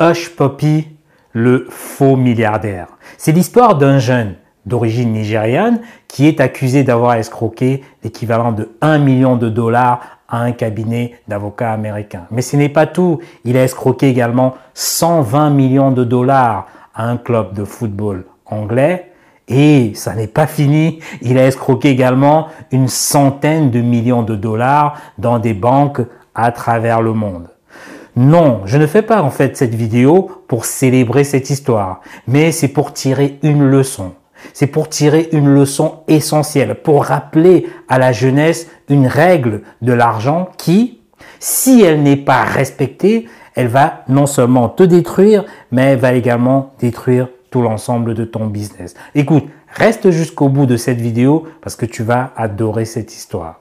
[0.00, 0.86] Hush Poppy,
[1.32, 2.86] le faux milliardaire.
[3.16, 9.36] C'est l'histoire d'un jeune d'origine nigériane qui est accusé d'avoir escroqué l'équivalent de 1 million
[9.36, 12.26] de dollars à un cabinet d'avocats américains.
[12.30, 13.18] Mais ce n'est pas tout.
[13.44, 19.10] Il a escroqué également 120 millions de dollars à un club de football anglais.
[19.48, 21.00] Et ça n'est pas fini.
[21.22, 26.02] Il a escroqué également une centaine de millions de dollars dans des banques
[26.34, 27.48] à travers le monde.
[28.18, 32.66] Non, je ne fais pas en fait cette vidéo pour célébrer cette histoire, mais c'est
[32.66, 34.10] pour tirer une leçon.
[34.52, 40.48] C'est pour tirer une leçon essentielle, pour rappeler à la jeunesse une règle de l'argent
[40.58, 40.98] qui,
[41.38, 46.72] si elle n'est pas respectée, elle va non seulement te détruire, mais elle va également
[46.80, 48.94] détruire tout l'ensemble de ton business.
[49.14, 53.60] Écoute, reste jusqu'au bout de cette vidéo parce que tu vas adorer cette histoire.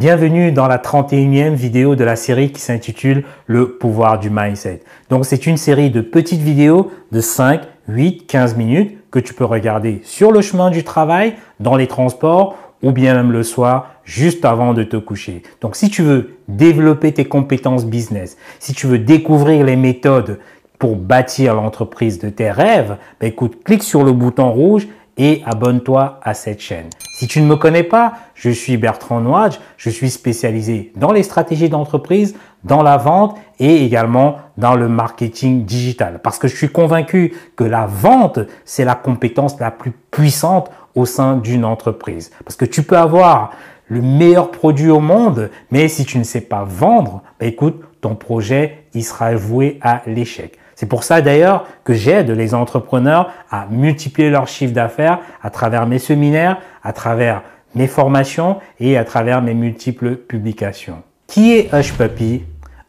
[0.00, 4.80] Bienvenue dans la 31e vidéo de la série qui s'intitule Le pouvoir du mindset.
[5.10, 9.44] Donc c'est une série de petites vidéos de 5, 8, 15 minutes que tu peux
[9.44, 14.46] regarder sur le chemin du travail, dans les transports ou bien même le soir juste
[14.46, 15.42] avant de te coucher.
[15.60, 20.38] Donc si tu veux développer tes compétences business, si tu veux découvrir les méthodes
[20.78, 24.88] pour bâtir l'entreprise de tes rêves, ben écoute, clique sur le bouton rouge
[25.20, 26.88] et abonne-toi à cette chaîne.
[27.18, 31.22] Si tu ne me connais pas, je suis Bertrand Nouadj, je suis spécialisé dans les
[31.22, 36.20] stratégies d'entreprise, dans la vente et également dans le marketing digital.
[36.22, 41.04] Parce que je suis convaincu que la vente, c'est la compétence la plus puissante au
[41.04, 42.30] sein d'une entreprise.
[42.42, 43.52] Parce que tu peux avoir
[43.88, 48.14] le meilleur produit au monde, mais si tu ne sais pas vendre, bah écoute, ton
[48.14, 50.56] projet, il sera voué à l'échec.
[50.80, 55.86] C'est pour ça d'ailleurs que j'aide les entrepreneurs à multiplier leur chiffre d'affaires à travers
[55.86, 57.42] mes séminaires, à travers
[57.74, 61.02] mes formations et à travers mes multiples publications.
[61.26, 62.44] Qui est Hush Puppy?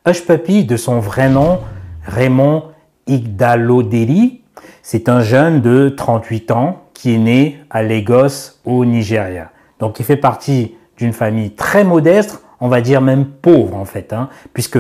[0.08, 1.59] Hush de son vrai nom,
[2.06, 2.64] Raymond
[3.07, 4.41] Igdalodeli,
[4.81, 9.51] c'est un jeune de 38 ans qui est né à Lagos au Nigeria.
[9.80, 14.13] Donc il fait partie d'une famille très modeste, on va dire même pauvre en fait,
[14.13, 14.80] hein, puisque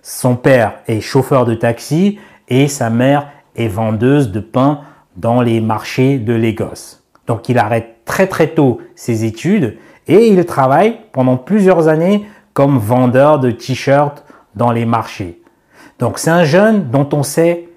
[0.00, 2.18] son père est chauffeur de taxi
[2.52, 4.80] et sa mère est vendeuse de pain
[5.16, 6.98] dans les marchés de Lagos.
[7.26, 12.76] Donc il arrête très très tôt ses études et il travaille pendant plusieurs années comme
[12.76, 14.24] vendeur de t-shirts
[14.54, 15.40] dans les marchés.
[15.98, 17.68] Donc c'est un jeune dont on sait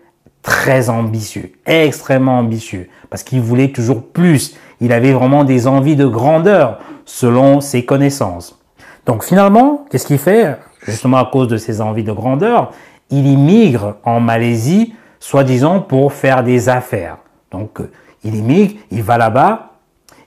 [0.42, 4.58] très ambitieux, extrêmement ambitieux, parce qu'il voulait toujours plus.
[4.82, 8.60] Il avait vraiment des envies de grandeur selon ses connaissances.
[9.06, 10.58] Donc finalement, qu'est-ce qu'il fait?
[10.82, 12.72] Justement à cause de ses envies de grandeur,
[13.10, 17.18] il immigre en Malaisie, soi-disant pour faire des affaires.
[17.52, 17.92] Donc, euh,
[18.24, 19.74] il immigre, il va là-bas,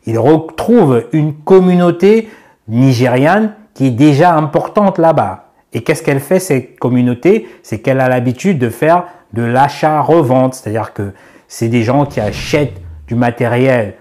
[0.06, 2.28] il retrouve une communauté
[2.68, 5.50] nigériane qui est déjà importante là-bas.
[5.72, 7.48] Et qu'est-ce qu'elle fait, cette communauté?
[7.62, 11.12] C'est qu'elle a l'habitude de faire de l'achat-revente, c'est-à-dire que
[11.46, 13.94] c'est des gens qui achètent du matériel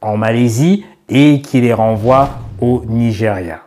[0.00, 2.30] en Malaisie et qui les renvoient
[2.60, 3.60] au Nigeria.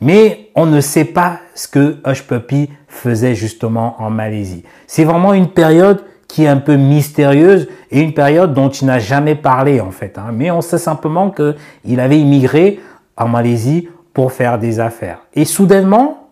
[0.00, 4.64] Mais on ne sait pas ce que Hush Puppy faisait justement en Malaisie.
[4.86, 8.98] C'est vraiment une période qui est un peu mystérieuse et une période dont il n'a
[8.98, 10.18] jamais parlé en fait.
[10.18, 10.32] Hein.
[10.32, 12.80] Mais on sait simplement qu'il avait immigré
[13.16, 15.20] en Malaisie pour faire des affaires.
[15.34, 16.28] Et soudainement,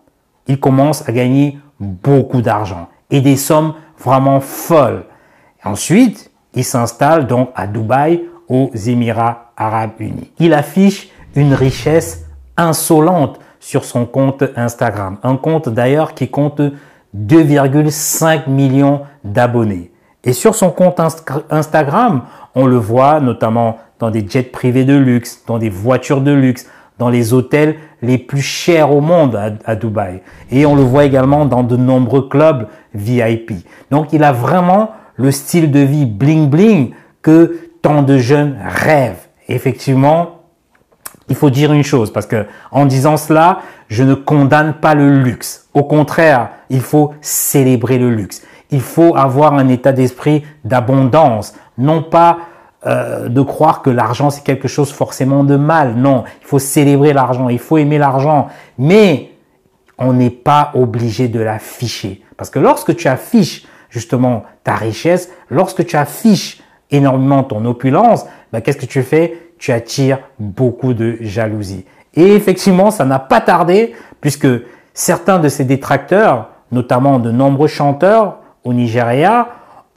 [0.46, 5.04] il commence à gagner beaucoup d'argent et des sommes vraiment folles.
[5.64, 10.30] Ensuite, il s'installe donc à Dubaï aux Émirats arabes unis.
[10.38, 12.26] Il affiche une richesse
[12.56, 15.16] insolente sur son compte Instagram.
[15.22, 16.60] Un compte d'ailleurs qui compte
[17.16, 19.90] 2,5 millions d'abonnés.
[20.22, 21.00] Et sur son compte
[21.48, 26.30] Instagram, on le voit notamment dans des jets privés de luxe, dans des voitures de
[26.30, 26.66] luxe,
[26.98, 30.20] dans les hôtels les plus chers au monde à, Dubaï.
[30.50, 33.52] Et on le voit également dans de nombreux clubs VIP.
[33.90, 36.90] Donc il a vraiment le style de vie bling bling
[37.22, 39.26] que tant de jeunes rêvent.
[39.48, 40.33] Effectivement,
[41.28, 45.22] il faut dire une chose parce que en disant cela, je ne condamne pas le
[45.22, 45.68] luxe.
[45.74, 48.42] Au contraire, il faut célébrer le luxe.
[48.70, 52.38] Il faut avoir un état d'esprit d'abondance, non pas
[52.86, 55.94] euh, de croire que l'argent c'est quelque chose forcément de mal.
[55.94, 59.30] Non, il faut célébrer l'argent, il faut aimer l'argent, mais
[59.96, 65.86] on n'est pas obligé de l'afficher parce que lorsque tu affiches justement ta richesse, lorsque
[65.86, 66.60] tu affiches
[66.90, 69.43] énormément ton opulence, ben, qu'est-ce que tu fais?
[69.58, 71.84] Tu attires beaucoup de jalousie.
[72.14, 74.48] Et effectivement, ça n'a pas tardé puisque
[74.92, 79.48] certains de ces détracteurs, notamment de nombreux chanteurs au Nigeria,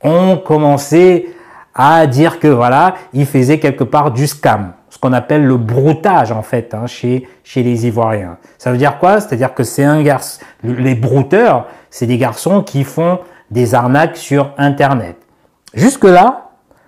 [0.04, 1.34] ont commencé
[1.76, 4.74] à dire que voilà, il faisait quelque part du scam.
[4.90, 8.38] ce qu'on appelle le broutage en fait hein, chez chez les Ivoiriens.
[8.58, 9.22] Ça veut dire quoi?
[9.22, 13.20] C'est-à-dire que c'est un garçon, les brouteurs, c'est des garçons qui font
[13.52, 15.18] des arnaques sur Internet.
[15.74, 16.47] Jusque là,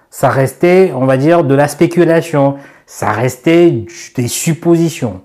[0.10, 3.86] ça restait, on va dire, de la spéculation, ça restait
[4.16, 5.22] des suppositions.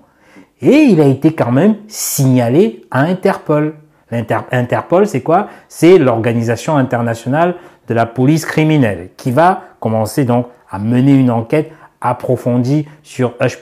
[0.61, 3.75] Et il a été quand même signalé à Interpol.
[4.11, 5.47] Interpol, c'est quoi?
[5.67, 7.55] C'est l'organisation internationale
[7.87, 11.71] de la police criminelle qui va commencer donc à mener une enquête
[12.01, 13.59] approfondie sur Hush.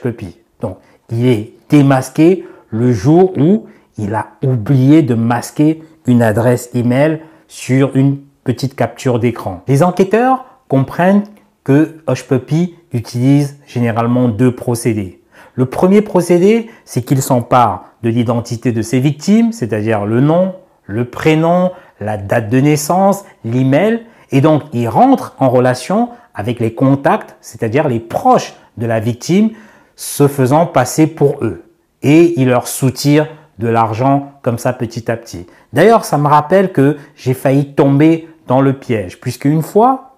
[0.60, 0.78] Donc,
[1.10, 3.66] il est démasqué le jour où
[3.98, 9.62] il a oublié de masquer une adresse email sur une petite capture d'écran.
[9.68, 11.24] Les enquêteurs comprennent
[11.64, 15.20] que Puppy utilise généralement deux procédés.
[15.54, 21.04] Le premier procédé, c'est qu'il s'empare de l'identité de ses victimes, c'est-à-dire le nom, le
[21.04, 21.70] prénom,
[22.00, 27.88] la date de naissance, l'email, et donc il rentre en relation avec les contacts, c'est-à-dire
[27.88, 29.50] les proches de la victime,
[29.96, 31.64] se faisant passer pour eux.
[32.02, 33.28] Et il leur soutire
[33.58, 35.46] de l'argent comme ça petit à petit.
[35.72, 40.13] D'ailleurs, ça me rappelle que j'ai failli tomber dans le piège, puisque une fois,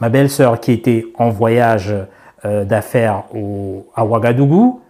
[0.00, 1.94] ma belle-sœur qui était en voyage
[2.44, 3.24] euh, d'affaires
[3.94, 4.80] à Ouagadougou,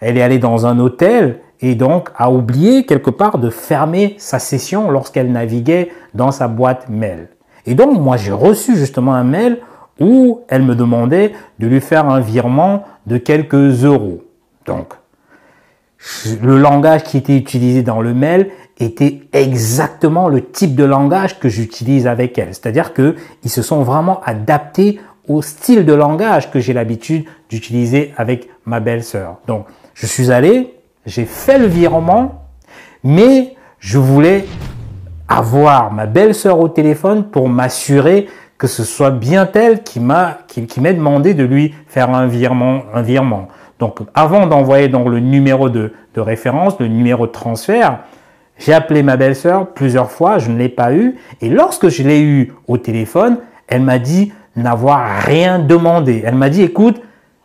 [0.00, 4.38] elle est allée dans un hôtel et donc a oublié quelque part de fermer sa
[4.38, 7.28] session lorsqu'elle naviguait dans sa boîte mail.
[7.66, 9.58] Et donc moi j'ai reçu justement un mail
[10.00, 14.22] où elle me demandait de lui faire un virement de quelques euros.
[14.66, 14.94] Donc
[16.42, 21.48] le langage qui était utilisé dans le mail était exactement le type de langage que
[21.48, 22.48] j'utilise avec elle.
[22.48, 28.12] C'est-à-dire que ils se sont vraiment adaptés au style de langage que j'ai l'habitude d'utiliser
[28.16, 29.36] avec ma belle-sœur.
[29.46, 30.74] Donc, je suis allé,
[31.06, 32.42] j'ai fait le virement,
[33.02, 34.44] mais je voulais
[35.28, 38.26] avoir ma belle-sœur au téléphone pour m'assurer
[38.58, 42.82] que ce soit bien elle qui m'a qui, m'ait demandé de lui faire un virement
[42.92, 43.48] un virement.
[43.78, 48.00] Donc avant d'envoyer donc le numéro de, de référence, le numéro de transfert,
[48.58, 52.20] j'ai appelé ma belle-sœur plusieurs fois, je ne l'ai pas eu et lorsque je l'ai
[52.20, 56.22] eu au téléphone, elle m'a dit n'avoir rien demandé.
[56.24, 57.00] Elle m'a dit écoute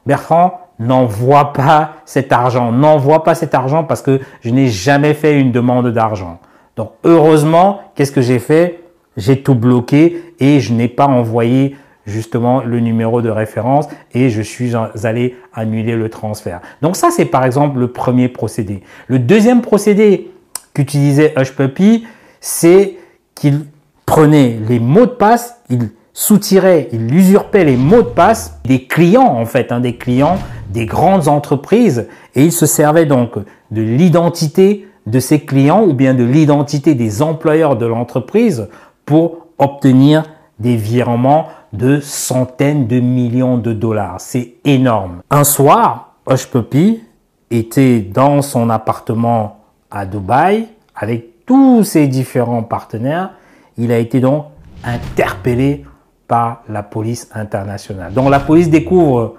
[0.05, 5.39] Bertrand, n'envoie pas cet argent, n'envoie pas cet argent parce que je n'ai jamais fait
[5.39, 6.39] une demande d'argent.
[6.75, 8.83] Donc heureusement, qu'est-ce que j'ai fait?
[9.17, 11.75] J'ai tout bloqué et je n'ai pas envoyé
[12.05, 14.73] justement le numéro de référence et je suis
[15.03, 16.61] allé annuler le transfert.
[16.81, 18.81] Donc ça, c'est par exemple le premier procédé.
[19.07, 20.31] Le deuxième procédé
[20.73, 22.05] qu'utilisait Hushpuppy,
[22.41, 22.97] c'est
[23.35, 23.65] qu'il
[24.05, 29.27] prenait les mots de passe, il soutirait, il usurpait les mots de passe des clients
[29.27, 30.37] en fait, hein, des clients
[30.69, 33.35] des grandes entreprises et il se servait donc
[33.71, 38.67] de l'identité de ses clients ou bien de l'identité des employeurs de l'entreprise
[39.05, 40.23] pour obtenir
[40.59, 44.19] des virements de centaines de millions de dollars.
[44.19, 45.21] C'est énorme.
[45.29, 47.01] Un soir, Hush Puppy
[47.49, 49.58] était dans son appartement
[49.91, 53.31] à Dubaï avec tous ses différents partenaires.
[53.77, 54.45] Il a été donc
[54.83, 55.85] interpellé
[56.27, 58.13] par la police internationale.
[58.13, 59.35] Donc la police découvre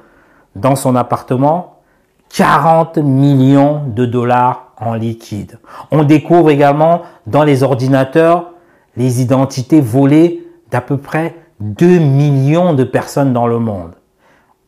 [0.56, 1.76] dans son appartement
[2.30, 5.58] 40 millions de dollars en liquide.
[5.90, 8.52] On découvre également dans les ordinateurs
[8.96, 13.92] les identités volées d'à peu près 2 millions de personnes dans le monde.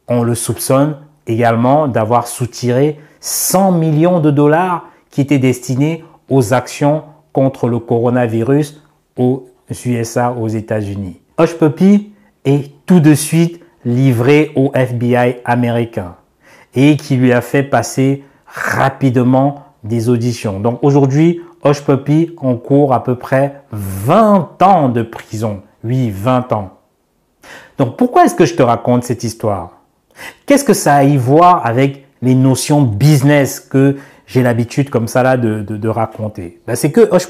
[0.08, 0.96] On le soupçonne
[1.26, 8.82] également d'avoir soutiré 100 millions de dollars qui étaient destinés aux actions contre le coronavirus
[9.16, 9.46] aux
[9.86, 11.20] USA, aux États-Unis.
[11.38, 12.12] Hush Puppy
[12.44, 16.16] est tout de suite livré au FBI américain
[16.74, 20.60] et qui lui a fait passer rapidement des auditions.
[20.60, 25.62] Donc aujourd'hui, Hush Puppy encourt à peu près 20 ans de prison.
[25.84, 26.70] Oui, 20 ans.
[27.78, 29.82] Donc pourquoi est-ce que je te raconte cette histoire?
[30.46, 33.96] Qu'est-ce que ça a à y voir avec les notions business que
[34.32, 37.28] j'ai l'habitude comme ça là de, de, raconter ben, C'est que Hush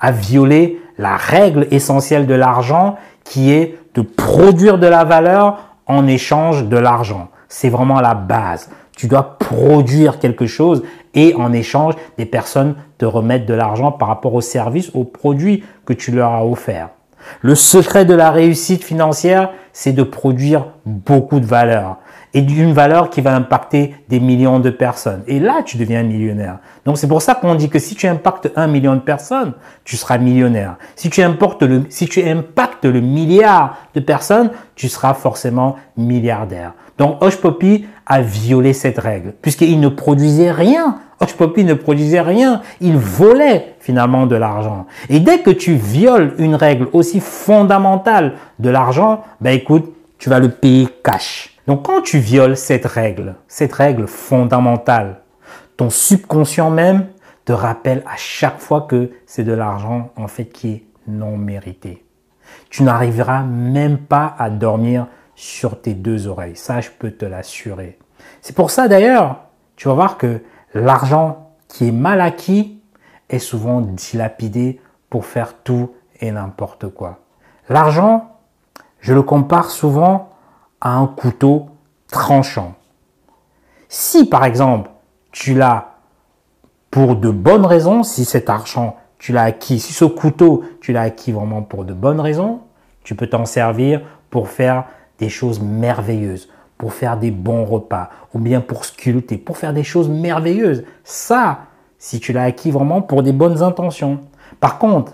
[0.00, 6.06] a violé la règle essentielle de l'argent qui est de produire de la valeur en
[6.06, 7.28] échange de l'argent.
[7.48, 8.70] C'est vraiment la base.
[8.96, 14.06] Tu dois produire quelque chose et en échange, des personnes te remettent de l'argent par
[14.06, 16.90] rapport au service, au produit que tu leur as offert.
[17.40, 21.98] Le secret de la réussite financière, c'est de produire beaucoup de valeur
[22.34, 25.22] et d'une valeur qui va impacter des millions de personnes.
[25.26, 26.58] Et là, tu deviens millionnaire.
[26.84, 29.52] Donc c'est pour ça qu'on dit que si tu impactes un million de personnes,
[29.84, 30.76] tu seras millionnaire.
[30.96, 36.72] Si tu, importes le, si tu impactes le milliard de personnes, tu seras forcément milliardaire.
[36.98, 40.98] Donc Hush Poppy a violé cette règle puisqu'il ne produisait rien.
[41.20, 42.62] Hush Poppy ne produisait rien.
[42.80, 44.86] Il volait finalement de l'argent.
[45.08, 50.40] Et dès que tu violes une règle aussi fondamentale de l'argent, ben écoute, tu vas
[50.40, 51.56] le payer cash.
[51.68, 55.20] Donc quand tu violes cette règle, cette règle fondamentale,
[55.76, 57.06] ton subconscient même
[57.44, 62.04] te rappelle à chaque fois que c'est de l'argent en fait qui est non mérité.
[62.70, 66.56] Tu n'arriveras même pas à dormir sur tes deux oreilles.
[66.56, 67.98] Ça, je peux te l'assurer.
[68.40, 69.44] C'est pour ça d'ailleurs,
[69.76, 70.40] tu vas voir que
[70.74, 72.80] l'argent qui est mal acquis
[73.30, 77.20] est souvent dilapidé pour faire tout et n'importe quoi.
[77.68, 78.31] L'argent,
[79.02, 80.30] je le compare souvent
[80.80, 81.66] à un couteau
[82.10, 82.74] tranchant.
[83.88, 84.90] Si par exemple
[85.32, 85.96] tu l'as
[86.90, 91.02] pour de bonnes raisons, si cet argent tu l'as acquis, si ce couteau tu l'as
[91.02, 92.60] acquis vraiment pour de bonnes raisons,
[93.04, 94.84] tu peux t'en servir pour faire
[95.18, 99.84] des choses merveilleuses, pour faire des bons repas, ou bien pour sculpter, pour faire des
[99.84, 100.84] choses merveilleuses.
[101.04, 101.66] Ça,
[101.98, 104.20] si tu l'as acquis vraiment pour des bonnes intentions.
[104.60, 105.12] Par contre,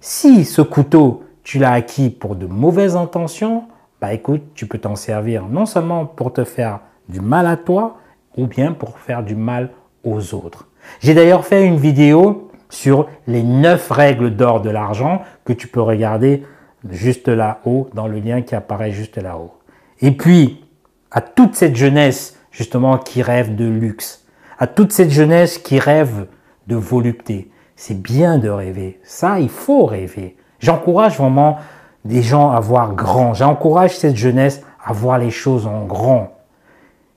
[0.00, 3.64] si ce couteau, tu l'as acquis pour de mauvaises intentions,
[4.00, 7.98] bah écoute, tu peux t'en servir non seulement pour te faire du mal à toi,
[8.36, 9.70] ou bien pour faire du mal
[10.04, 10.68] aux autres.
[11.00, 15.82] J'ai d'ailleurs fait une vidéo sur les neuf règles d'or de l'argent que tu peux
[15.82, 16.42] regarder
[16.88, 19.52] juste là-haut dans le lien qui apparaît juste là-haut.
[20.00, 20.64] Et puis,
[21.10, 24.26] à toute cette jeunesse justement qui rêve de luxe,
[24.58, 26.26] à toute cette jeunesse qui rêve
[26.66, 29.00] de volupté, c'est bien de rêver.
[29.02, 30.36] Ça, il faut rêver.
[30.62, 31.58] J'encourage vraiment
[32.04, 33.34] des gens à voir grand.
[33.34, 36.32] J'encourage cette jeunesse à voir les choses en grand.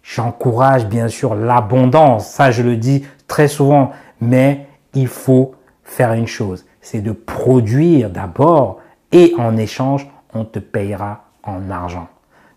[0.04, 2.28] J'encourage bien sûr l'abondance.
[2.28, 3.92] Ça, je le dis très souvent.
[4.20, 6.66] Mais il faut faire une chose.
[6.82, 8.80] C'est de produire d'abord
[9.12, 12.08] et en échange, on te payera en argent.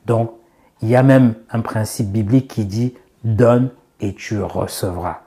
[0.07, 0.33] Donc,
[0.81, 5.21] il y a même un principe biblique qui dit donne et tu recevras.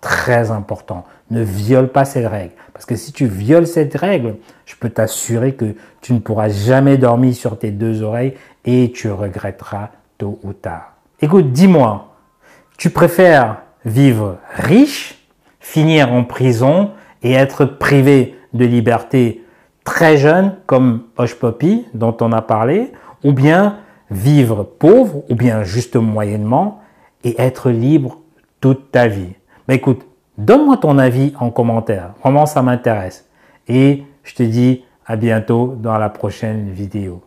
[0.00, 1.04] Très important.
[1.30, 2.52] Ne viole pas cette règle.
[2.72, 6.96] Parce que si tu violes cette règle, je peux t'assurer que tu ne pourras jamais
[6.96, 10.92] dormir sur tes deux oreilles et tu regretteras tôt ou tard.
[11.20, 12.14] Écoute, dis-moi,
[12.76, 15.26] tu préfères vivre riche,
[15.58, 19.44] finir en prison et être privé de liberté
[19.84, 22.92] très jeune comme Hoche Poppy dont on a parlé,
[23.24, 23.78] ou bien
[24.10, 26.80] vivre pauvre, ou bien juste moyennement,
[27.24, 28.18] et être libre
[28.60, 29.34] toute ta vie?
[29.68, 30.06] Mais écoute,
[30.38, 32.14] donne-moi ton avis en commentaire.
[32.22, 33.28] Vraiment, ça m'intéresse.
[33.68, 37.22] Et je te dis à bientôt dans la prochaine vidéo.